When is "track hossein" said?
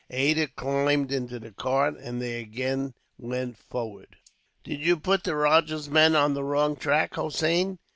6.75-7.77